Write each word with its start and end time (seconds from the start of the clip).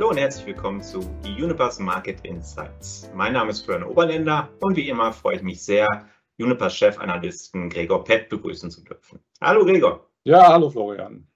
Hallo 0.00 0.12
und 0.12 0.16
herzlich 0.16 0.46
willkommen 0.46 0.80
zu 0.80 1.00
Unipers 1.26 1.78
Market 1.78 2.24
Insights. 2.24 3.10
Mein 3.14 3.34
Name 3.34 3.50
ist 3.50 3.66
Florian 3.66 3.86
Oberländer 3.86 4.48
und 4.60 4.74
wie 4.74 4.88
immer 4.88 5.12
freue 5.12 5.36
ich 5.36 5.42
mich 5.42 5.62
sehr, 5.62 5.86
Unipers 6.38 6.74
Chefanalysten 6.74 7.68
Gregor 7.68 8.02
Pett 8.02 8.30
begrüßen 8.30 8.70
zu 8.70 8.82
dürfen. 8.82 9.20
Hallo 9.42 9.62
Gregor. 9.62 10.08
Ja, 10.24 10.54
hallo 10.54 10.70
Florian. 10.70 11.28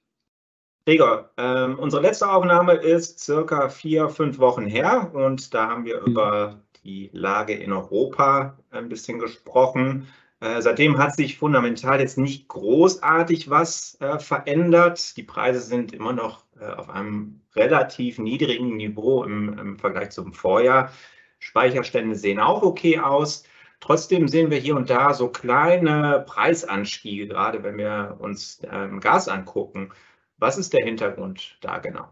Gregor, 0.87 1.29
ähm, 1.37 1.79
unsere 1.79 2.01
letzte 2.01 2.27
Aufnahme 2.27 2.73
ist 2.73 3.19
circa 3.19 3.69
vier, 3.69 4.09
fünf 4.09 4.39
Wochen 4.39 4.65
her 4.65 5.11
und 5.13 5.53
da 5.53 5.69
haben 5.69 5.85
wir 5.85 6.01
mhm. 6.01 6.07
über 6.07 6.63
die 6.85 7.11
Lage 7.13 7.53
in 7.53 7.71
Europa 7.71 8.57
ein 8.71 8.89
bisschen 8.89 9.19
gesprochen. 9.19 10.09
Äh, 10.41 10.63
seitdem 10.63 10.97
hat 10.97 11.15
sich 11.15 11.37
fundamental 11.37 12.01
jetzt 12.01 12.17
nicht 12.17 12.49
großartig 12.49 13.51
was 13.51 14.01
äh, 14.01 14.19
verändert. 14.19 15.19
Die 15.19 15.23
Preise 15.23 15.61
sind 15.61 15.93
immer 15.93 16.15
noch 16.15 16.44
auf 16.61 16.89
einem 16.89 17.41
relativ 17.55 18.19
niedrigen 18.19 18.77
Niveau 18.77 19.25
im, 19.25 19.59
im, 19.59 19.79
Vergleich 19.79 20.11
zum 20.11 20.33
Vorjahr. 20.33 20.93
Speicherstände 21.39 22.17
sehen 22.17 22.41
auch 22.41 22.63
okay 22.63 22.99
aus. 22.99 23.45
Trotzdem 23.81 24.29
sehen 24.29 24.51
wir 24.51 24.59
hier 24.59 24.77
und 24.77 24.89
da 24.89 25.13
so 25.13 25.29
kleine 25.29 26.25
Preisanstiege, 26.27 27.29
gerade 27.29 27.63
wenn 27.63 27.77
wir 27.77 28.17
uns 28.19 28.63
ähm, 28.71 29.01
Gas 29.01 29.29
angucken. 29.29 29.91
Was 30.39 30.59
ist 30.59 30.73
der 30.73 30.85
Hintergrund 30.85 31.59
da 31.61 31.79
genau? 31.79 32.09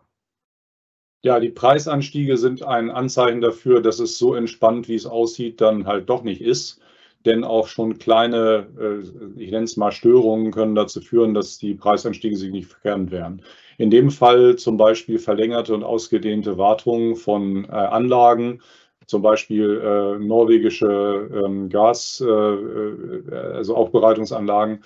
Ja, 1.22 1.38
die 1.40 1.50
Preisanstiege 1.50 2.36
sind 2.36 2.62
ein 2.62 2.90
Anzeichen 2.90 3.40
dafür, 3.40 3.80
dass 3.80 4.00
es 4.00 4.18
so 4.18 4.34
entspannt, 4.34 4.88
wie 4.88 4.96
es 4.96 5.06
aussieht, 5.06 5.60
dann 5.60 5.86
halt 5.86 6.10
doch 6.10 6.24
nicht 6.24 6.40
ist 6.40 6.82
denn 7.24 7.44
auch 7.44 7.68
schon 7.68 7.98
kleine, 7.98 8.66
äh, 8.78 9.40
ich 9.40 9.50
nenne 9.50 9.64
es 9.64 9.76
mal 9.76 9.92
Störungen, 9.92 10.52
können 10.52 10.74
dazu 10.74 11.00
führen, 11.00 11.34
dass 11.34 11.58
die 11.58 11.74
Preisanstiege 11.74 12.36
signifikant 12.36 13.10
werden. 13.10 13.42
In 13.78 13.90
dem 13.90 14.10
Fall 14.10 14.56
zum 14.56 14.76
Beispiel 14.76 15.18
verlängerte 15.18 15.74
und 15.74 15.84
ausgedehnte 15.84 16.58
Wartungen 16.58 17.16
von 17.16 17.64
äh, 17.64 17.68
Anlagen, 17.68 18.60
zum 19.06 19.22
Beispiel 19.22 19.80
äh, 19.84 20.18
norwegische 20.24 21.28
ähm, 21.44 21.68
Gas, 21.68 22.22
also 22.22 23.74
Aufbereitungsanlagen, 23.74 24.82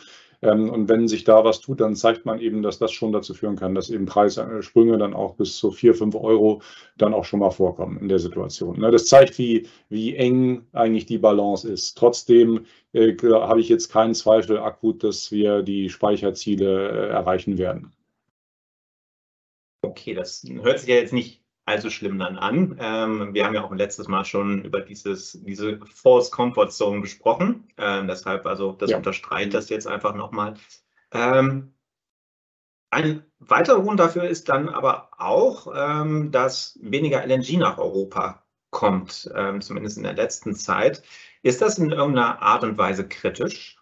und 0.47 0.89
wenn 0.89 1.09
sich 1.09 1.25
da 1.25 1.45
was 1.45 1.61
tut, 1.61 1.81
dann 1.81 1.97
zeigt 1.97 2.27
man 2.27 2.41
eben, 2.41 2.63
dass 2.63 2.79
das 2.79 2.93
schon 2.93 3.13
dazu 3.13 3.35
führen 3.35 3.57
kann, 3.57 3.75
dass 3.75 3.91
eben 3.91 4.07
Preissprünge 4.07 4.99
dann 4.99 5.15
auch 5.15 5.35
bis 5.35 5.57
zu 5.57 5.71
4, 5.71 5.95
5 5.95 6.15
Euro 6.15 6.63
dann 6.97 7.15
auch 7.15 7.25
schon 7.25 7.41
mal 7.41 7.51
vorkommen 7.51 7.99
in 7.99 8.09
der 8.09 8.19
Situation. 8.19 8.81
Ne? 8.81 8.91
Das 8.91 9.07
zeigt, 9.07 9.39
wie, 9.39 9.67
wie 9.89 10.17
eng 10.17 10.67
eigentlich 10.73 11.07
die 11.07 11.19
Balance 11.19 11.69
ist. 11.69 11.97
Trotzdem 11.97 12.67
äh, 12.93 13.17
habe 13.23 13.61
ich 13.61 13.69
jetzt 13.69 13.91
keinen 13.91 14.15
Zweifel 14.15 14.59
akut, 14.59 15.03
dass 15.05 15.31
wir 15.33 15.63
die 15.63 15.89
Speicherziele 15.89 16.89
äh, 16.91 17.09
erreichen 17.09 17.59
werden. 17.59 17.93
Okay, 19.83 20.15
das 20.15 20.45
hört 20.63 20.81
sich 20.81 20.89
ja 20.89 20.97
jetzt 20.97 21.13
nicht 21.13 21.46
allzu 21.67 21.91
schlimm 21.91 22.19
dann 22.19 22.39
an. 22.39 22.79
Ähm, 22.81 23.35
wir 23.35 23.45
haben 23.45 23.55
ja 23.55 23.65
auch 23.65 23.75
letztes 23.75 24.09
Mal 24.09 24.25
schon 24.25 24.65
über 24.65 24.81
dieses, 24.81 25.39
diese 25.43 25.79
False 25.85 26.31
Comfort 26.31 26.71
Zone 26.71 27.03
gesprochen. 27.03 27.69
Ähm, 27.77 28.07
deshalb, 28.07 28.47
also 28.47 28.73
das 28.73 28.91
ja. 28.91 28.97
unterstreicht 28.97 29.53
das 29.53 29.69
jetzt 29.69 29.87
einfach 29.87 30.15
nochmal. 30.15 30.55
Ähm, 31.13 31.75
ein 32.91 33.25
weiterer 33.41 33.83
Grund 33.83 34.01
dafür 34.01 34.25
ist 34.25 34.49
dann 34.49 34.69
aber 34.69 35.11
auch, 35.19 35.67
ähm, 35.75 36.31
dass 36.31 36.79
weniger 36.81 37.27
LNG 37.27 37.59
nach 37.59 37.79
Europa 37.79 38.45
kommt, 38.71 39.31
ähm, 39.35 39.61
zumindest 39.61 39.97
in 39.97 40.05
der 40.05 40.15
letzten 40.15 40.55
Zeit. 40.55 41.03
Ist 41.43 41.63
das 41.63 41.79
in 41.79 41.91
irgendeiner 41.91 42.43
Art 42.43 42.63
und 42.63 42.79
Weise 42.79 43.09
kritisch? 43.09 43.79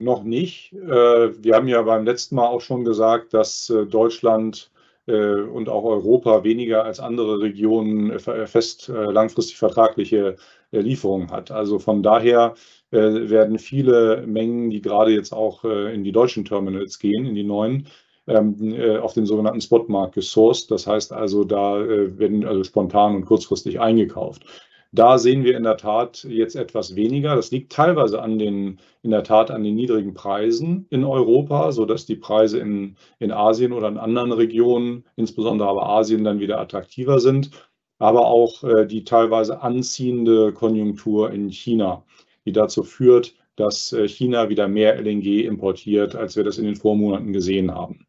Noch 0.00 0.22
nicht. 0.24 0.72
Äh, 0.72 1.42
wir 1.42 1.54
haben 1.54 1.68
ja 1.68 1.82
beim 1.82 2.04
letzten 2.04 2.34
Mal 2.34 2.46
auch 2.46 2.60
schon 2.60 2.84
gesagt, 2.84 3.32
dass 3.32 3.70
äh, 3.70 3.86
Deutschland 3.86 4.70
und 5.12 5.68
auch 5.68 5.84
Europa 5.84 6.44
weniger 6.44 6.84
als 6.84 7.00
andere 7.00 7.40
Regionen 7.40 8.10
äh, 8.10 8.46
fest 8.46 8.88
äh, 8.88 9.10
langfristig 9.10 9.56
vertragliche 9.56 10.36
Lieferungen 10.70 11.30
hat. 11.30 11.50
Also 11.50 11.78
von 11.78 12.02
daher 12.02 12.54
werden 12.90 13.58
viele 13.58 14.24
Mengen, 14.26 14.68
die 14.68 14.82
gerade 14.82 15.12
jetzt 15.12 15.32
auch 15.32 15.64
in 15.64 16.04
die 16.04 16.12
deutschen 16.12 16.44
Terminals 16.44 16.98
gehen, 16.98 17.24
in 17.24 17.34
die 17.34 17.42
neuen, 17.42 17.86
ähm, 18.26 18.76
auf 19.00 19.14
den 19.14 19.24
sogenannten 19.24 19.62
Spotmarkt 19.62 20.14
gesourced. 20.14 20.70
Das 20.70 20.86
heißt 20.86 21.14
also, 21.14 21.44
da 21.44 21.78
werden 21.78 22.44
also 22.44 22.64
spontan 22.64 23.16
und 23.16 23.24
kurzfristig 23.24 23.80
eingekauft. 23.80 24.44
Da 24.90 25.18
sehen 25.18 25.44
wir 25.44 25.56
in 25.56 25.64
der 25.64 25.76
Tat 25.76 26.24
jetzt 26.24 26.56
etwas 26.56 26.96
weniger. 26.96 27.36
Das 27.36 27.50
liegt 27.50 27.72
teilweise 27.72 28.22
an 28.22 28.38
den, 28.38 28.80
in 29.02 29.10
der 29.10 29.22
Tat 29.22 29.50
an 29.50 29.62
den 29.62 29.74
niedrigen 29.74 30.14
Preisen 30.14 30.86
in 30.88 31.04
Europa, 31.04 31.72
sodass 31.72 32.06
die 32.06 32.16
Preise 32.16 32.58
in, 32.58 32.96
in 33.18 33.30
Asien 33.30 33.72
oder 33.72 33.88
in 33.88 33.98
anderen 33.98 34.32
Regionen, 34.32 35.04
insbesondere 35.16 35.68
aber 35.68 35.86
Asien, 35.88 36.24
dann 36.24 36.40
wieder 36.40 36.58
attraktiver 36.58 37.20
sind. 37.20 37.50
Aber 37.98 38.26
auch 38.26 38.64
äh, 38.64 38.86
die 38.86 39.04
teilweise 39.04 39.60
anziehende 39.60 40.52
Konjunktur 40.52 41.32
in 41.32 41.50
China, 41.50 42.04
die 42.46 42.52
dazu 42.52 42.82
führt, 42.82 43.34
dass 43.56 43.92
äh, 43.92 44.08
China 44.08 44.48
wieder 44.48 44.68
mehr 44.68 44.98
LNG 44.98 45.44
importiert, 45.44 46.14
als 46.14 46.36
wir 46.36 46.44
das 46.44 46.58
in 46.58 46.64
den 46.64 46.76
Vormonaten 46.76 47.32
gesehen 47.32 47.74
haben. 47.74 48.06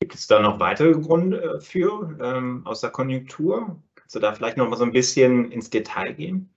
Gibt 0.00 0.14
es 0.14 0.26
da 0.26 0.40
noch 0.40 0.60
weitere 0.60 0.92
Gründe 0.92 1.60
für 1.60 2.16
ähm, 2.22 2.66
aus 2.66 2.82
der 2.82 2.90
Konjunktur? 2.90 3.82
Kannst 4.10 4.24
du 4.24 4.26
da 4.26 4.34
vielleicht 4.34 4.56
noch 4.56 4.68
mal 4.68 4.74
so 4.74 4.82
ein 4.82 4.90
bisschen 4.90 5.52
ins 5.52 5.70
Detail 5.70 6.14
gehen? 6.14 6.52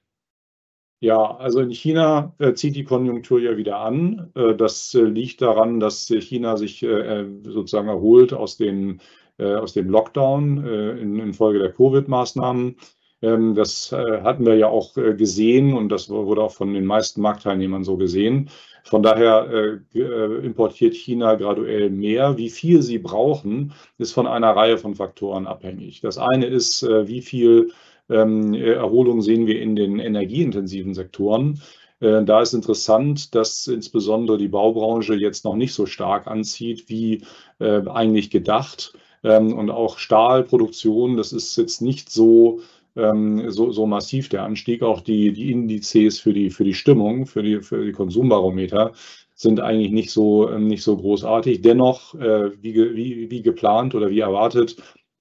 Ja, 1.02 1.38
also 1.38 1.60
in 1.60 1.70
China 1.70 2.34
äh, 2.40 2.56
zieht 2.56 2.76
die 2.76 2.84
Konjunktur 2.84 3.40
ja 3.40 3.58
wieder 3.58 3.78
an. 3.78 4.32
Äh, 4.34 4.56
das 4.56 4.96
äh, 4.96 5.02
liegt 5.02 5.44
daran, 5.44 5.80
dass 5.80 6.08
China 6.08 6.58
sich 6.58 6.82
äh, 6.82 6.88
äh, 6.88 7.28
sozusagen 7.44 7.90
erholt 7.90 8.34
aus, 8.34 8.58
den, 8.58 9.02
äh, 9.38 9.54
aus 9.54 9.74
dem 9.74 9.88
Lockdown 9.88 10.66
in, 10.66 11.20
infolge 11.20 11.60
der 11.60 11.72
Covid-Maßnahmen. 11.72 12.76
Ähm, 13.24 13.56
das 13.56 13.92
hatten 13.92 14.46
wir 14.46 14.56
ja 14.56 14.68
auch 14.68 14.94
gesehen 14.94 15.74
und 15.74 15.90
das 15.90 16.10
wurde 16.10 16.44
auch 16.44 16.52
von 16.52 16.74
den 16.74 16.86
meisten 16.86 17.22
Marktteilnehmern 17.22 17.84
so 17.84 17.98
gesehen. 17.98 18.50
Von 18.84 19.02
daher 19.02 19.48
äh, 19.94 20.00
äh, 20.00 20.46
importiert 20.46 20.94
China 20.94 21.36
graduell 21.36 21.90
mehr. 21.90 22.38
Wie 22.38 22.50
viel 22.50 22.82
sie 22.82 23.00
brauchen, 23.00 23.74
ist 23.98 24.12
von 24.12 24.28
einer 24.28 24.56
Reihe 24.56 24.78
von 24.78 24.96
Faktoren 24.96 25.48
abhängig. 25.48 26.02
Das 26.02 26.18
eine 26.18 26.46
ist, 26.46 26.84
äh, 26.84 27.08
wie 27.08 27.22
viel 27.22 27.72
ähm, 28.10 28.54
Erholung 28.54 29.22
sehen 29.22 29.48
wir 29.48 29.62
in 29.62 29.78
den 29.78 30.00
energieintensiven 30.00 30.94
Sektoren. 30.94 31.62
Äh, 32.02 32.26
da 32.26 32.42
ist 32.42 32.54
interessant, 32.54 33.34
dass 33.36 33.68
insbesondere 33.68 34.38
die 34.38 34.50
Baubranche 34.50 35.16
jetzt 35.16 35.46
noch 35.46 35.56
nicht 35.56 35.74
so 35.74 35.86
stark 35.86 36.28
anzieht 36.28 36.90
wie 36.90 37.24
äh, 37.60 37.88
eigentlich 37.88 38.30
gedacht. 38.32 38.94
Ähm, 39.24 39.54
und 39.58 39.70
auch 39.70 39.98
Stahlproduktion, 39.98 41.16
das 41.16 41.32
ist 41.32 41.56
jetzt 41.56 41.82
nicht 41.82 42.10
so 42.10 42.60
so, 42.96 43.72
so 43.72 43.88
massiv 43.88 44.30
der 44.30 44.44
Anstieg. 44.44 44.84
Auch 44.84 45.02
die, 45.02 45.34
die 45.34 45.52
Indizes 45.52 46.20
für 46.20 46.32
die, 46.32 46.52
für 46.52 46.64
die 46.64 46.76
Stimmung, 46.76 47.26
für 47.26 47.42
die, 47.42 47.62
für 47.62 47.86
die 47.86 47.92
Konsumbarometer 47.92 48.94
sind 49.36 49.60
eigentlich 49.60 49.92
nicht 49.92 50.12
so, 50.12 50.50
ähm, 50.50 50.68
nicht 50.68 50.84
so 50.84 50.98
großartig. 50.98 51.62
Dennoch, 51.62 52.16
äh, 52.16 52.52
wie, 52.62 52.76
wie, 52.96 53.32
wie 53.32 53.42
geplant 53.42 53.96
oder 53.96 54.10
wie 54.10 54.20
erwartet, 54.20 54.76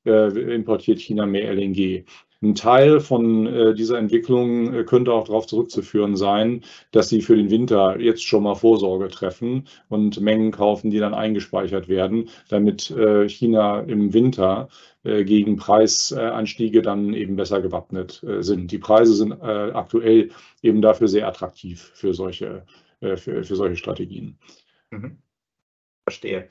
äh, 0.05 0.55
importiert 0.55 1.01
China 1.01 1.27
mehr 1.27 1.51
LNG. 1.55 2.05
Ein 2.43 2.57
Teil 2.57 2.99
von 2.99 3.47
äh, 3.47 3.75
dieser 3.75 3.99
Entwicklung 3.99 4.75
äh, 4.75 4.85
könnte 4.85 5.13
auch 5.13 5.27
darauf 5.27 5.47
zurückzuführen 5.47 6.17
sein, 6.17 6.63
dass 6.91 7.09
sie 7.09 7.23
für 7.23 7.37
den 7.37 7.51
Winter 7.51 8.01
jetzt 8.01 8.25
schon 8.25 8.43
mal 8.43 8.57
Vorsorge 8.57 9.09
treffen 9.09 9.69
und 9.89 10.21
Mengen 10.21 10.51
kaufen, 10.51 10.91
die 10.91 10.99
dann 10.99 11.15
eingespeichert 11.15 11.89
werden, 11.89 12.29
damit 12.49 12.91
äh, 12.91 13.29
China 13.29 13.81
im 13.81 14.13
Winter 14.13 14.69
äh, 15.05 15.25
gegen 15.25 15.57
Preisanstiege 15.57 16.83
dann 16.83 17.15
eben 17.15 17.37
besser 17.37 17.61
gewappnet 17.61 18.23
äh, 18.25 18.43
sind. 18.43 18.73
Die 18.73 18.79
Preise 18.79 19.15
sind 19.15 19.33
äh, 19.41 19.71
aktuell 19.73 20.31
eben 20.63 20.83
dafür 20.83 21.07
sehr 21.07 21.29
attraktiv 21.29 21.93
für 21.95 22.13
solche, 22.13 22.67
für, 23.01 23.17
für 23.17 23.57
solche 23.57 23.77
Strategien. 23.77 24.39
Mhm. 24.91 25.19
Verstehe. 26.05 26.49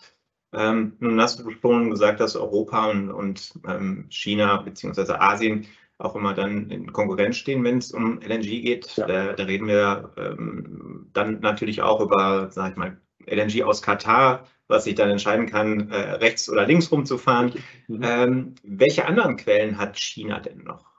Ähm, 0.53 0.93
nun 0.99 1.21
hast 1.21 1.39
du 1.39 1.49
schon 1.49 1.89
gesagt, 1.89 2.19
dass 2.19 2.35
Europa 2.35 2.89
und, 2.89 3.09
und 3.09 3.53
ähm, 3.67 4.05
China 4.09 4.57
bzw. 4.57 5.13
Asien 5.13 5.67
auch 5.97 6.15
immer 6.15 6.33
dann 6.33 6.69
in 6.69 6.91
Konkurrenz 6.91 7.37
stehen, 7.37 7.63
wenn 7.63 7.77
es 7.77 7.91
um 7.91 8.19
LNG 8.21 8.61
geht. 8.61 8.97
Ja. 8.97 9.05
Da, 9.05 9.33
da, 9.33 9.43
reden 9.43 9.67
wir 9.67 10.11
ähm, 10.17 11.09
dann 11.13 11.39
natürlich 11.39 11.81
auch 11.81 12.01
über, 12.01 12.49
sag 12.51 12.71
ich 12.71 12.77
mal, 12.77 12.97
LNG 13.27 13.63
aus 13.63 13.81
Katar, 13.81 14.45
was 14.67 14.85
sich 14.85 14.95
dann 14.95 15.09
entscheiden 15.09 15.45
kann, 15.45 15.91
äh, 15.91 15.95
rechts 15.95 16.49
oder 16.49 16.65
links 16.65 16.91
rumzufahren. 16.91 17.53
Mhm. 17.87 18.01
Ähm, 18.03 18.55
welche 18.63 19.05
anderen 19.05 19.37
Quellen 19.37 19.77
hat 19.77 19.97
China 19.97 20.39
denn 20.39 20.63
noch? 20.63 20.90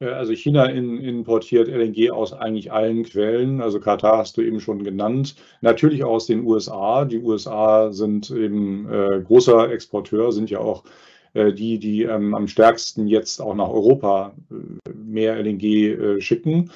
Also 0.00 0.32
China 0.32 0.64
in, 0.64 0.98
importiert 0.98 1.68
LNG 1.68 2.10
aus 2.10 2.32
eigentlich 2.32 2.72
allen 2.72 3.04
Quellen. 3.04 3.60
Also 3.60 3.80
Katar 3.80 4.16
hast 4.16 4.36
du 4.38 4.40
eben 4.42 4.58
schon 4.58 4.82
genannt. 4.82 5.34
Natürlich 5.60 6.04
aus 6.04 6.26
den 6.26 6.44
USA. 6.46 7.04
Die 7.04 7.18
USA 7.18 7.92
sind 7.92 8.30
eben 8.30 8.90
äh, 8.90 9.20
großer 9.22 9.70
Exporteur, 9.70 10.32
sind 10.32 10.48
ja 10.48 10.60
auch 10.60 10.84
äh, 11.34 11.52
die, 11.52 11.78
die 11.78 12.04
ähm, 12.04 12.34
am 12.34 12.48
stärksten 12.48 13.08
jetzt 13.08 13.40
auch 13.42 13.54
nach 13.54 13.68
Europa 13.68 14.34
äh, 14.50 14.90
mehr 14.94 15.36
LNG 15.36 15.64
äh, 15.64 16.20
schicken. 16.22 16.70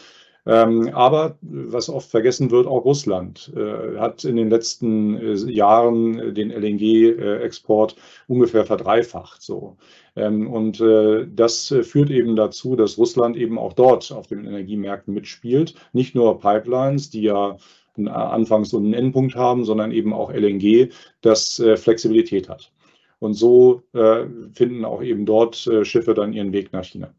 Ähm, 0.47 0.91
aber 0.93 1.39
was 1.41 1.89
oft 1.89 2.11
vergessen 2.11 2.51
wird, 2.51 2.67
auch 2.67 2.85
Russland 2.85 3.51
äh, 3.57 3.99
hat 3.99 4.25
in 4.25 4.37
den 4.37 4.51
letzten 4.51 5.17
äh, 5.17 5.35
Jahren 5.51 6.35
den 6.35 6.51
LNG-Export 6.51 7.97
ungefähr 8.29 8.67
verdreifacht. 8.67 9.41
So. 9.41 9.79
Ähm, 10.17 10.51
und 10.51 10.81
äh, 10.81 11.27
das 11.35 11.75
führt 11.83 12.11
eben 12.11 12.37
dazu, 12.37 12.77
dass 12.77 12.99
Russland 12.99 13.37
eben 13.37 13.59
auch 13.59 13.73
dort 13.73 14.13
auf 14.13 14.27
den 14.27 14.45
Energiemärkten 14.45 15.15
mitspielt. 15.15 15.75
Nicht 15.95 16.15
nur 16.15 16.39
Pipelines, 16.39 17.09
die 17.09 17.23
ja 17.23 17.57
einen 17.97 18.09
Anfangs- 18.09 18.75
und 18.75 18.85
einen 18.85 18.95
Endpunkt 18.95 19.37
haben, 19.37 19.65
sondern 19.65 19.93
eben 19.93 20.13
auch 20.13 20.31
LNG, 20.31 20.91
das 21.21 21.63
Flexibilität 21.77 22.49
hat. 22.49 22.73
Und 23.21 23.35
so 23.35 23.85
finden 24.53 24.85
auch 24.85 25.01
eben 25.01 25.27
dort 25.27 25.71
Schiffe 25.83 26.13
dann 26.13 26.33
ihren 26.33 26.53
Weg 26.53 26.73
nach 26.73 26.83
China. 26.83 27.15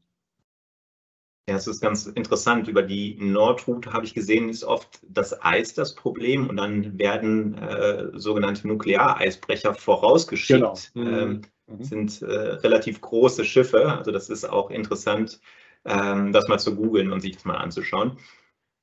Ja, 1.47 1.55
es 1.55 1.67
ist 1.67 1.81
ganz 1.81 2.07
interessant. 2.07 2.67
Über 2.67 2.81
die 2.81 3.17
Nordroute 3.19 3.93
habe 3.93 4.05
ich 4.05 4.15
gesehen, 4.15 4.49
ist 4.49 4.63
oft 4.63 4.99
das 5.07 5.43
Eis 5.43 5.75
das 5.75 5.93
Problem 5.93 6.49
und 6.49 6.57
dann 6.57 6.97
werden 6.97 7.55
äh, 7.55 8.09
sogenannte 8.13 8.67
Nukleareisbrecher 8.67 9.75
vorausgeschickt. 9.75 10.91
Genau. 10.93 11.07
Ähm, 11.07 11.41
mhm. 11.67 11.83
Sind 11.83 12.21
äh, 12.23 12.25
relativ 12.25 12.99
große 12.99 13.45
Schiffe. 13.45 13.91
Also 13.91 14.11
das 14.11 14.29
ist 14.29 14.45
auch 14.49 14.71
interessant, 14.71 15.39
ähm, 15.85 16.31
das 16.31 16.47
mal 16.47 16.57
zu 16.57 16.75
googeln 16.75 17.11
und 17.11 17.21
sich 17.21 17.35
das 17.35 17.45
mal 17.45 17.57
anzuschauen. 17.57 18.17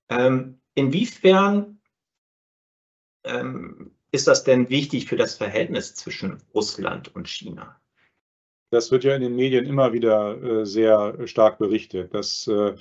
Ähm, 0.08 0.60
inwiefern 0.76 1.80
ähm, 3.24 3.90
ist 4.12 4.28
das 4.28 4.44
denn 4.44 4.68
wichtig 4.70 5.06
für 5.06 5.16
das 5.16 5.34
Verhältnis 5.34 5.96
zwischen 5.96 6.40
Russland 6.54 7.12
und 7.16 7.28
China? 7.28 7.81
Das 8.72 8.90
wird 8.90 9.04
ja 9.04 9.14
in 9.14 9.20
den 9.20 9.36
Medien 9.36 9.66
immer 9.66 9.92
wieder 9.92 10.42
äh, 10.42 10.64
sehr 10.64 11.26
stark 11.26 11.58
berichtet, 11.58 12.14
dass 12.14 12.46
äh, 12.48 12.74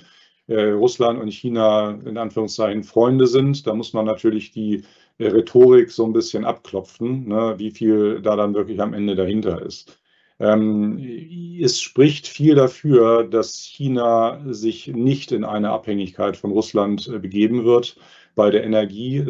äh, 0.46 0.70
Russland 0.70 1.20
und 1.20 1.30
China 1.30 1.90
in 2.06 2.16
Anführungszeichen 2.16 2.82
Freunde 2.82 3.26
sind. 3.26 3.66
Da 3.66 3.74
muss 3.74 3.92
man 3.92 4.06
natürlich 4.06 4.52
die 4.52 4.84
Rhetorik 5.20 5.90
so 5.90 6.06
ein 6.06 6.14
bisschen 6.14 6.46
abklopfen, 6.46 7.28
ne, 7.28 7.56
wie 7.58 7.70
viel 7.70 8.22
da 8.22 8.36
dann 8.36 8.54
wirklich 8.54 8.80
am 8.80 8.94
Ende 8.94 9.14
dahinter 9.16 9.60
ist. 9.60 10.01
Ähm, 10.42 10.98
es 11.60 11.80
spricht 11.80 12.26
viel 12.26 12.54
dafür, 12.54 13.24
dass 13.24 13.60
China 13.60 14.40
sich 14.52 14.88
nicht 14.88 15.32
in 15.32 15.44
eine 15.44 15.70
Abhängigkeit 15.70 16.36
von 16.36 16.50
Russland 16.50 17.10
begeben 17.22 17.64
wird 17.64 17.96
bei 18.34 18.50
der 18.50 18.64
Energie. 18.64 19.22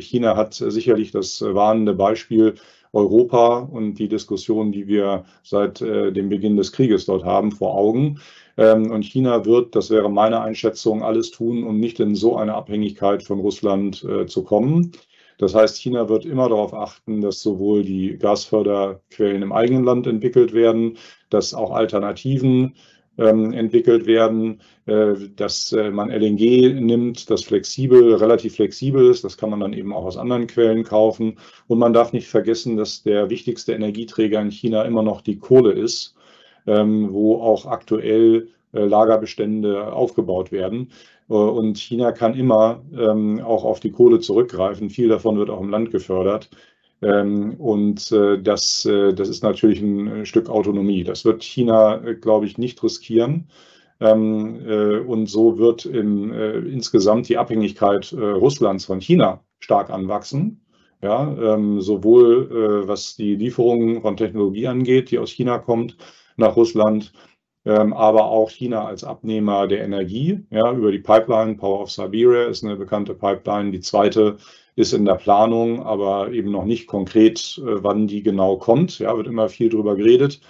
China 0.00 0.36
hat 0.36 0.54
sicherlich 0.54 1.12
das 1.12 1.42
warnende 1.42 1.94
Beispiel 1.94 2.54
Europa 2.96 3.58
und 3.58 3.94
die 3.94 4.08
Diskussion, 4.08 4.72
die 4.72 4.88
wir 4.88 5.24
seit 5.42 5.80
äh, 5.82 6.12
dem 6.12 6.28
Beginn 6.28 6.56
des 6.56 6.72
Krieges 6.72 7.06
dort 7.06 7.24
haben, 7.24 7.52
vor 7.52 7.74
Augen. 7.74 8.20
Ähm, 8.56 8.90
und 8.90 9.04
China 9.04 9.44
wird, 9.44 9.76
das 9.76 9.90
wäre 9.90 10.10
meine 10.10 10.40
Einschätzung, 10.40 11.02
alles 11.02 11.30
tun, 11.30 11.64
um 11.64 11.78
nicht 11.78 12.00
in 12.00 12.14
so 12.14 12.36
eine 12.36 12.54
Abhängigkeit 12.54 13.22
von 13.22 13.40
Russland 13.40 14.02
äh, 14.04 14.26
zu 14.26 14.42
kommen. 14.42 14.92
Das 15.38 15.54
heißt, 15.54 15.76
China 15.78 16.08
wird 16.08 16.24
immer 16.24 16.48
darauf 16.48 16.72
achten, 16.72 17.20
dass 17.20 17.42
sowohl 17.42 17.82
die 17.84 18.16
Gasförderquellen 18.18 19.42
im 19.42 19.52
eigenen 19.52 19.84
Land 19.84 20.06
entwickelt 20.06 20.54
werden, 20.54 20.96
dass 21.30 21.54
auch 21.54 21.72
Alternativen 21.72 22.74
ähm, 23.18 23.52
entwickelt 23.52 24.06
werden, 24.06 24.60
äh, 24.86 25.14
dass 25.36 25.72
äh, 25.72 25.90
man 25.90 26.10
LNG 26.10 26.74
nimmt, 26.80 27.30
das 27.30 27.44
flexibel, 27.44 28.14
relativ 28.14 28.56
flexibel 28.56 29.10
ist. 29.10 29.24
Das 29.24 29.36
kann 29.36 29.50
man 29.50 29.60
dann 29.60 29.72
eben 29.72 29.92
auch 29.92 30.04
aus 30.04 30.16
anderen 30.16 30.46
Quellen 30.46 30.84
kaufen. 30.84 31.38
Und 31.66 31.78
man 31.78 31.92
darf 31.92 32.12
nicht 32.12 32.28
vergessen, 32.28 32.76
dass 32.76 33.02
der 33.02 33.30
wichtigste 33.30 33.72
Energieträger 33.72 34.40
in 34.40 34.50
China 34.50 34.82
immer 34.82 35.02
noch 35.02 35.20
die 35.20 35.38
Kohle 35.38 35.72
ist, 35.72 36.14
ähm, 36.66 37.12
wo 37.12 37.36
auch 37.40 37.66
aktuell 37.66 38.48
Lagerbestände 38.72 39.92
aufgebaut 39.92 40.52
werden. 40.52 40.90
Und 41.28 41.78
China 41.78 42.12
kann 42.12 42.34
immer 42.34 42.82
ähm, 42.96 43.40
auch 43.40 43.64
auf 43.64 43.80
die 43.80 43.90
Kohle 43.90 44.20
zurückgreifen. 44.20 44.90
Viel 44.90 45.08
davon 45.08 45.38
wird 45.38 45.50
auch 45.50 45.60
im 45.60 45.70
Land 45.70 45.90
gefördert. 45.90 46.50
Ähm, 47.02 47.54
und 47.58 48.10
äh, 48.12 48.40
das, 48.40 48.84
äh, 48.86 49.12
das 49.12 49.28
ist 49.28 49.42
natürlich 49.42 49.80
ein 49.80 50.24
Stück 50.24 50.48
Autonomie. 50.48 51.04
Das 51.04 51.24
wird 51.24 51.42
China, 51.42 52.02
äh, 52.04 52.14
glaube 52.14 52.46
ich, 52.46 52.58
nicht 52.58 52.82
riskieren. 52.82 53.48
Ähm, 53.98 55.06
und 55.06 55.26
so 55.26 55.56
wird 55.56 55.86
im, 55.86 56.30
insgesamt 56.30 57.30
die 57.30 57.38
Abhängigkeit 57.38 58.12
Russlands 58.12 58.84
von 58.84 59.00
China 59.00 59.42
stark 59.58 59.88
anwachsen. 59.88 60.60
Ja, 61.02 61.58
sowohl 61.78 62.84
was 62.86 63.16
die 63.16 63.36
Lieferungen 63.36 64.02
von 64.02 64.18
Technologie 64.18 64.66
angeht, 64.66 65.10
die 65.10 65.18
aus 65.18 65.30
China 65.30 65.58
kommt, 65.58 65.96
nach 66.36 66.56
Russland, 66.56 67.12
aber 67.70 68.26
auch 68.26 68.50
China 68.50 68.86
als 68.86 69.04
Abnehmer 69.04 69.66
der 69.66 69.82
Energie, 69.82 70.44
ja, 70.50 70.72
über 70.72 70.92
die 70.92 70.98
Pipeline 70.98 71.56
Power 71.56 71.82
of 71.82 71.90
Siberia 71.90 72.44
ist 72.44 72.64
eine 72.64 72.76
bekannte 72.76 73.14
Pipeline, 73.14 73.72
die 73.72 73.80
zweite 73.80 74.36
ist 74.76 74.92
in 74.92 75.06
der 75.06 75.14
Planung, 75.14 75.82
aber 75.82 76.30
eben 76.32 76.50
noch 76.50 76.66
nicht 76.66 76.86
konkret, 76.86 77.58
äh, 77.58 77.82
wann 77.82 78.06
die 78.06 78.22
genau 78.22 78.56
kommt. 78.58 78.98
Ja, 78.98 79.16
wird 79.16 79.26
immer 79.26 79.48
viel 79.48 79.70
drüber 79.70 79.96
geredet, 79.96 80.40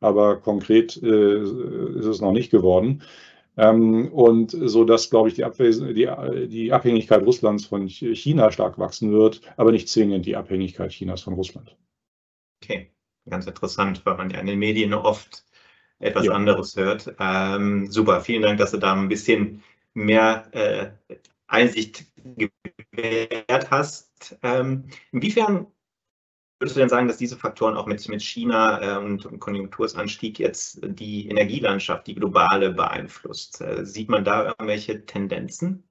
aber 0.00 0.36
konkret 0.36 1.00
äh, 1.02 1.42
ist 1.42 2.06
es 2.06 2.20
noch 2.20 2.32
nicht 2.32 2.50
geworden. 2.50 3.02
Ähm, 3.56 4.12
und 4.12 4.50
so 4.50 4.84
dass, 4.84 5.10
glaube 5.10 5.28
ich, 5.28 5.34
die, 5.34 5.44
die, 5.94 6.48
die, 6.48 6.72
Abhängigkeit 6.72 7.24
Russlands 7.24 7.66
von 7.66 7.88
China 7.88 8.52
stark 8.52 8.78
wachsen 8.78 9.12
wird, 9.12 9.40
aber 9.56 9.72
nicht 9.72 9.88
zwingend 9.88 10.26
die 10.26 10.36
Abhängigkeit 10.36 10.90
Chinas 10.90 11.22
von 11.22 11.34
Russland. 11.34 11.76
Okay, 12.62 12.90
ganz 13.28 13.46
interessant, 13.46 14.04
weil 14.04 14.16
man 14.16 14.30
ja 14.30 14.38
in 14.38 14.46
den 14.46 14.58
Medien 14.58 14.94
oft 14.94 15.44
etwas 15.98 16.26
ja. 16.26 16.32
anderes 16.32 16.76
hört. 16.76 17.14
Ähm, 17.18 17.90
super, 17.90 18.20
vielen 18.20 18.42
Dank, 18.42 18.58
dass 18.58 18.70
du 18.70 18.78
da 18.78 18.94
ein 18.94 19.08
bisschen 19.08 19.62
mehr 19.94 20.48
äh, 20.52 20.90
Einsicht 21.46 22.06
gewährt 22.36 23.70
hast. 23.70 24.38
Ähm, 24.42 24.84
inwiefern 25.12 25.66
würdest 26.60 26.76
du 26.76 26.80
denn 26.80 26.88
sagen, 26.88 27.08
dass 27.08 27.16
diese 27.16 27.36
Faktoren 27.36 27.76
auch 27.76 27.86
mit, 27.86 28.06
mit 28.08 28.22
China 28.22 28.96
äh, 28.96 28.98
und, 28.98 29.24
und 29.26 29.38
Konjunktursanstieg 29.38 30.38
jetzt 30.38 30.80
die 30.82 31.28
Energielandschaft, 31.28 32.06
die 32.06 32.14
globale 32.14 32.70
beeinflusst? 32.70 33.60
Äh, 33.60 33.84
sieht 33.86 34.08
man 34.08 34.24
da 34.24 34.46
irgendwelche 34.46 35.06
Tendenzen? 35.06 35.87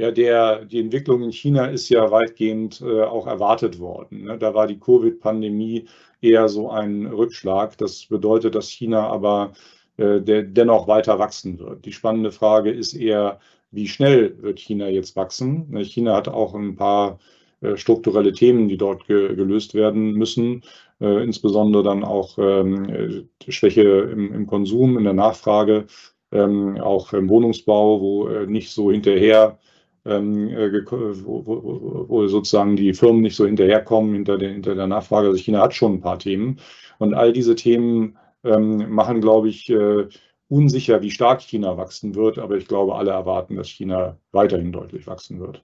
Ja, 0.00 0.10
der, 0.10 0.64
die 0.64 0.80
Entwicklung 0.80 1.22
in 1.22 1.30
China 1.30 1.66
ist 1.66 1.90
ja 1.90 2.10
weitgehend 2.10 2.80
äh, 2.80 3.02
auch 3.02 3.26
erwartet 3.26 3.78
worden. 3.78 4.24
Ne? 4.24 4.38
Da 4.38 4.54
war 4.54 4.66
die 4.66 4.80
Covid-Pandemie 4.80 5.84
eher 6.22 6.48
so 6.48 6.70
ein 6.70 7.04
Rückschlag. 7.04 7.76
Das 7.76 8.06
bedeutet, 8.06 8.54
dass 8.54 8.70
China 8.70 9.08
aber 9.08 9.52
äh, 9.98 10.22
der, 10.22 10.44
dennoch 10.44 10.88
weiter 10.88 11.18
wachsen 11.18 11.58
wird. 11.58 11.84
Die 11.84 11.92
spannende 11.92 12.32
Frage 12.32 12.70
ist 12.70 12.94
eher, 12.94 13.40
wie 13.72 13.86
schnell 13.88 14.42
wird 14.42 14.58
China 14.58 14.88
jetzt 14.88 15.16
wachsen? 15.16 15.66
Ne, 15.68 15.84
China 15.84 16.16
hat 16.16 16.28
auch 16.28 16.54
ein 16.54 16.76
paar 16.76 17.18
äh, 17.60 17.76
strukturelle 17.76 18.32
Themen, 18.32 18.68
die 18.70 18.78
dort 18.78 19.06
ge 19.06 19.36
gelöst 19.36 19.74
werden 19.74 20.12
müssen, 20.12 20.62
äh, 21.02 21.22
insbesondere 21.22 21.82
dann 21.82 22.04
auch 22.04 22.38
ähm, 22.38 22.88
äh, 22.88 23.52
Schwäche 23.52 23.82
im, 23.82 24.32
im, 24.32 24.46
Konsum, 24.46 24.96
in 24.96 25.04
der 25.04 25.12
Nachfrage, 25.12 25.84
ähm, 26.32 26.80
auch 26.80 27.12
im 27.12 27.28
Wohnungsbau, 27.28 28.00
wo 28.00 28.28
äh, 28.28 28.46
nicht 28.46 28.70
so 28.70 28.90
hinterher, 28.90 29.58
wo, 30.04 31.46
wo, 31.46 32.08
wo, 32.08 32.26
sozusagen 32.26 32.76
die 32.76 32.94
Firmen 32.94 33.20
nicht 33.20 33.36
so 33.36 33.46
hinterherkommen 33.46 34.14
hinter 34.14 34.38
der, 34.38 34.50
hinter 34.50 34.74
der 34.74 34.86
Nachfrage. 34.86 35.28
Also 35.28 35.38
China 35.38 35.60
hat 35.60 35.74
schon 35.74 35.94
ein 35.94 36.00
paar 36.00 36.18
Themen 36.18 36.58
und 36.98 37.14
all 37.14 37.32
diese 37.32 37.54
Themen 37.54 38.16
ähm, 38.44 38.90
machen, 38.90 39.20
glaube 39.20 39.48
ich, 39.48 39.68
äh, 39.70 40.06
unsicher, 40.48 41.00
wie 41.02 41.10
stark 41.10 41.40
China 41.42 41.76
wachsen 41.76 42.14
wird, 42.14 42.38
aber 42.38 42.56
ich 42.56 42.66
glaube, 42.66 42.96
alle 42.96 43.12
erwarten, 43.12 43.56
dass 43.56 43.68
China 43.68 44.18
weiterhin 44.32 44.72
deutlich 44.72 45.06
wachsen 45.06 45.38
wird. 45.40 45.62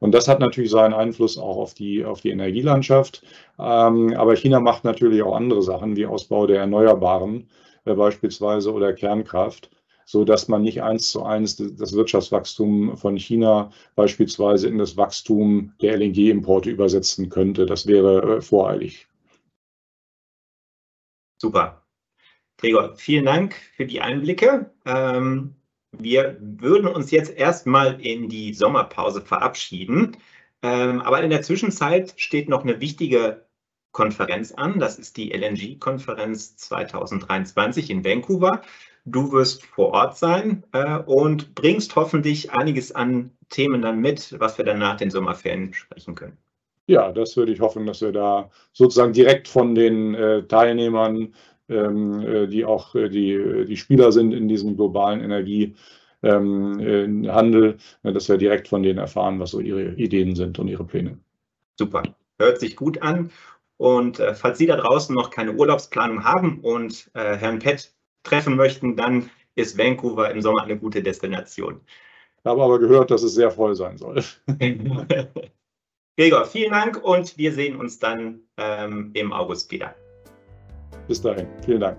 Und 0.00 0.12
das 0.12 0.28
hat 0.28 0.38
natürlich 0.40 0.70
seinen 0.70 0.94
Einfluss 0.94 1.38
auch 1.38 1.56
auf 1.56 1.74
die, 1.74 2.04
auf 2.04 2.20
die 2.20 2.30
Energielandschaft. 2.30 3.22
Ähm, 3.58 4.14
aber 4.16 4.36
China 4.36 4.60
macht 4.60 4.84
natürlich 4.84 5.22
auch 5.22 5.34
andere 5.34 5.62
Sachen 5.62 5.96
wie 5.96 6.06
Ausbau 6.06 6.46
der 6.46 6.60
Erneuerbaren 6.60 7.48
äh, 7.84 7.94
beispielsweise 7.94 8.72
oder 8.72 8.92
Kernkraft, 8.92 9.70
so 10.08 10.24
dass 10.24 10.48
man 10.48 10.62
nicht 10.62 10.82
eins 10.82 11.10
zu 11.10 11.22
eins 11.22 11.56
das 11.56 11.92
Wirtschaftswachstum 11.92 12.96
von 12.96 13.18
China 13.18 13.70
beispielsweise 13.94 14.66
in 14.66 14.78
das 14.78 14.96
Wachstum 14.96 15.74
der 15.82 15.98
LNG-Importe 15.98 16.70
übersetzen 16.70 17.28
könnte. 17.28 17.66
Das 17.66 17.86
wäre 17.86 18.38
äh, 18.38 18.40
voreilig. 18.40 19.06
Super. 21.36 21.84
Gregor, 22.56 22.94
vielen 22.96 23.26
Dank 23.26 23.54
für 23.76 23.84
die 23.84 24.00
Einblicke. 24.00 24.70
Ähm, 24.86 25.54
wir 25.92 26.38
würden 26.40 26.88
uns 26.88 27.10
jetzt 27.10 27.36
erstmal 27.36 28.00
in 28.00 28.30
die 28.30 28.54
Sommerpause 28.54 29.20
verabschieden. 29.20 30.16
Ähm, 30.62 31.02
aber 31.02 31.22
in 31.22 31.28
der 31.28 31.42
Zwischenzeit 31.42 32.14
steht 32.16 32.48
noch 32.48 32.62
eine 32.62 32.80
wichtige 32.80 33.46
Konferenz 33.92 34.52
an. 34.52 34.78
Das 34.78 34.98
ist 34.98 35.18
die 35.18 35.32
LNG-Konferenz 35.32 36.56
2023 36.56 37.90
in 37.90 38.02
Vancouver. 38.02 38.62
Du 39.10 39.32
wirst 39.32 39.64
vor 39.64 39.92
Ort 39.92 40.16
sein 40.16 40.64
äh, 40.72 40.98
und 40.98 41.54
bringst 41.54 41.96
hoffentlich 41.96 42.52
einiges 42.52 42.92
an 42.92 43.30
Themen 43.48 43.82
dann 43.82 44.00
mit, 44.00 44.38
was 44.38 44.58
wir 44.58 44.64
dann 44.64 44.78
nach 44.78 44.96
den 44.96 45.10
Sommerferien 45.10 45.72
sprechen 45.72 46.14
können. 46.14 46.36
Ja, 46.86 47.12
das 47.12 47.36
würde 47.36 47.52
ich 47.52 47.60
hoffen, 47.60 47.86
dass 47.86 48.00
wir 48.00 48.12
da 48.12 48.50
sozusagen 48.72 49.12
direkt 49.12 49.48
von 49.48 49.74
den 49.74 50.14
äh, 50.14 50.42
Teilnehmern 50.44 51.34
ähm, 51.68 52.20
äh, 52.22 52.46
die 52.46 52.64
auch 52.64 52.94
äh, 52.94 53.08
die, 53.08 53.66
die 53.66 53.76
Spieler 53.76 54.10
sind 54.10 54.32
in 54.32 54.48
diesem 54.48 54.76
globalen 54.76 55.20
Energiemarkt, 55.20 55.78
ähm, 56.22 57.28
Handel, 57.30 57.76
dass 58.02 58.28
wir 58.28 58.38
direkt 58.38 58.68
von 58.68 58.82
denen 58.82 58.98
erfahren, 58.98 59.38
was 59.38 59.50
so 59.50 59.60
ihre 59.60 59.92
Ideen 59.94 60.34
sind 60.34 60.58
und 60.58 60.66
ihre 60.68 60.84
Pläne. 60.84 61.18
Super, 61.78 62.02
hört 62.38 62.58
sich 62.58 62.74
gut 62.74 63.02
an. 63.02 63.30
Und 63.76 64.18
äh, 64.18 64.34
falls 64.34 64.58
Sie 64.58 64.66
da 64.66 64.76
draußen 64.76 65.14
noch 65.14 65.30
keine 65.30 65.52
Urlaubsplanung 65.52 66.24
haben 66.24 66.58
und 66.60 67.10
äh, 67.14 67.36
Herrn 67.36 67.60
Pett 67.60 67.92
treffen 68.22 68.56
möchten, 68.56 68.96
dann 68.96 69.30
ist 69.54 69.76
Vancouver 69.76 70.30
im 70.30 70.40
Sommer 70.40 70.62
eine 70.62 70.78
gute 70.78 71.02
Destination. 71.02 71.80
Ich 72.38 72.44
habe 72.44 72.62
aber 72.62 72.78
gehört, 72.78 73.10
dass 73.10 73.22
es 73.22 73.34
sehr 73.34 73.50
voll 73.50 73.74
sein 73.74 73.98
soll. 73.98 74.22
Gregor, 76.16 76.44
vielen 76.46 76.72
Dank 76.72 77.02
und 77.02 77.36
wir 77.38 77.52
sehen 77.52 77.76
uns 77.76 77.98
dann 77.98 78.40
ähm, 78.56 79.10
im 79.14 79.32
August 79.32 79.70
wieder. 79.70 79.94
Bis 81.06 81.20
dahin, 81.20 81.46
vielen 81.64 81.80
Dank. 81.80 81.98